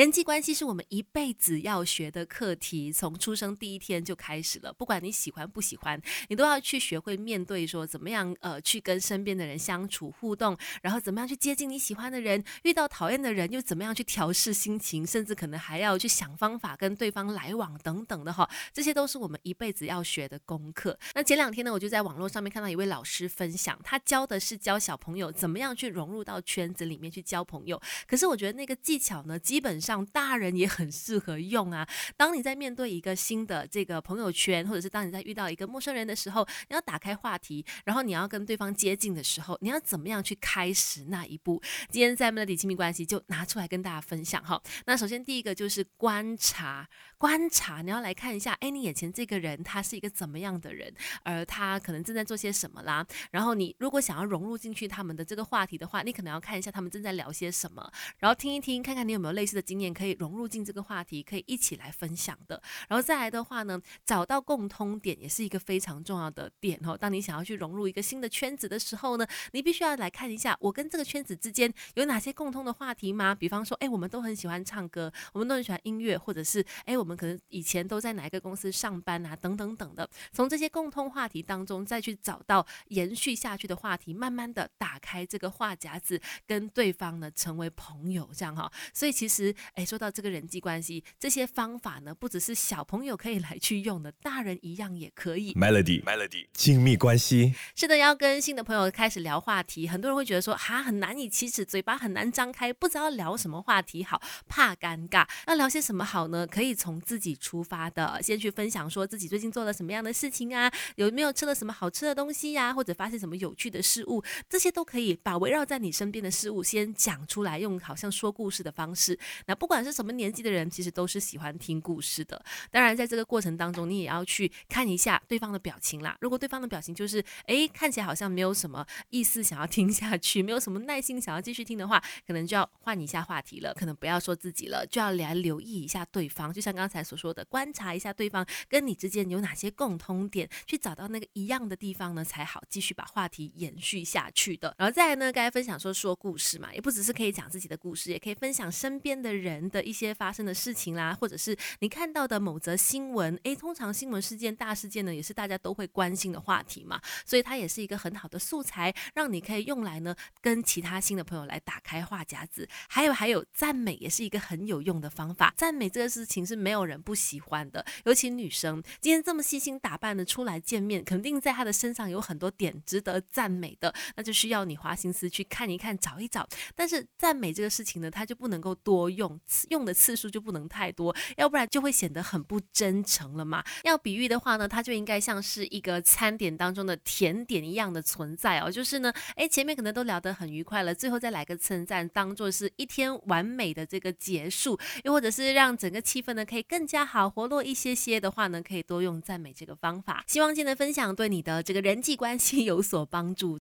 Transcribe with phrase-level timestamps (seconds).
[0.00, 4.72] 人际关系是我们一辈子要学的课题，从出生第一天就开始了。
[4.72, 20.98] 不管你喜欢不喜欢，你都要去学会面对，说怎么样呃去跟身边的人相处互动，然后怎么样去接近你喜欢的人，遇到讨厌的人又怎么样去调试心情，甚至可能还要去想方法跟对方来往等等的哈，这些都是我们一辈子要学的功课。
[21.14, 27.78] 那前两天呢，我就在网络上面看到一位老师分享，他教的是教小朋友怎么样去融入到圈子里面去交朋友。
[28.06, 29.89] 可是我觉得那个技巧呢，基本上。
[29.90, 31.84] 让大人也很适合用啊！
[32.16, 41.60] 当你在面对一个新的这个朋友圈，或者是当你在遇到一个陌生人的时候，你要打开话题，然后你要跟对方接近的时候，你要怎么样去开始那一步？
[41.88, 44.62] 今天在 Melody 亲密关系就拿出来跟大家分享哈。
[44.86, 46.88] 那首先第一个就是观察，
[47.18, 50.94] 观察，你要来看一下，哎，你眼前这个人他是一个怎么样的人，
[51.24, 53.04] 而他可能正在做些什么啦。
[53.32, 59.79] 然后你如果想要融入进去他们的这个话题的话，你可能要看一下他们正在聊些什么，然后听一听，看看你有没有类似的经。
[59.80, 62.60] 也可以融入进这个话题，可以一起来分享的。
[62.88, 66.96] 然后再来的话呢，找到共通点也是一个非常重要的点哦。
[66.96, 73.34] 当你想要去融入一个新的圈子的时候呢，你必须要来看一下，我跟这个圈子之间有哪些共通的话题吗？
[73.34, 80.08] 比方说，哎，我们都很喜欢唱歌，我们都很喜欢音乐，或者是哎，我们可能以前都在哪一个公司上班啊，等等等的。
[80.32, 88.70] 从这些共通话题当中，再去找到延续下去的话题，慢慢的打开这个话匣子，跟对方呢成为朋友，这样哈。
[88.92, 89.54] 所以其实。
[89.74, 95.52] 哎，说到这个人际关系，这些方法呢，不只是小朋友可以来去用的，大人一样也可以。
[95.54, 105.26] Melody，Melody，亲密关系是的，要跟新的朋友开始聊话题，很多人会觉得说，哈，很难以启齿，嘴巴很难张开，不知道聊什么话题好，怕尴尬。
[105.46, 106.46] 那聊些什么好呢？
[106.46, 119.18] 可以从自己出发的，先去分享说自己最近做了什么样的事情啊，有没有吃了什么好吃的东西呀，或者发现什么有趣的事物，这些都可以把围绕在你身边的事物先讲出来，用好像说故事的方式。
[119.50, 122.40] 那不管是什么年纪的人，其实都是喜欢听故事的。
[122.70, 126.16] 当然，在这个过程当中，你也要去看一下对方的表情啦。
[126.20, 133.74] 如果对方的表情就是，哎，看起来好像没有什么意思，想要听下去，没有什么耐心想要继续听的话，可能就要换一下话题了。
[133.74, 136.52] 可能不要说自己了，就要来留意一下对方。
[136.52, 144.72] 就像刚才所说的，观察一下对方跟你之间有哪些共通点，去找到那个一样的地方呢，才好继续把话题延续下去的。
[144.78, 149.80] 然后再来呢，该分享说说故事嘛，也不只是可以讲自己的故事，也可以分享身边的人的。
[149.90, 162.68] 一些发生的事情啦，或者是你看到的某则新闻，诶，通常新闻事件、大事件呢，也是大家都会关心的话题嘛，所以它也是一个很好的素材，让你可以用来呢，跟其他新的朋友来打开话匣子。
[162.88, 165.52] 还有还有，赞美也是一个很有用的方法。
[165.56, 176.48] 赞美这个事情是没有人不喜欢的，尤其女生今天这么细心打扮的出来见面，肯定在她的身上有很多点值得赞美的，那就需要你花心思去看一看、找一找。
[176.76, 179.29] 但是赞美这个事情呢，它就不能够多用
[179.68, 179.80] 用。
[179.80, 183.64] 的次数就不能太多，要不然就会显得很不真诚了嘛。
[183.82, 188.70] 要比喻的话呢，它就应该像是一个餐点当中的甜点一样的存在哦。
[188.70, 200.22] 就是呢，哎，前面可能都聊得很愉快了，最后再来个称赞，当做是一天完美的这个结束，又或者是让整个气氛呢可以更加好活络一些些的话呢，可以多用赞美这个方法。
[200.26, 203.58] 希望今天的分享对你的这个人际关系有所帮助。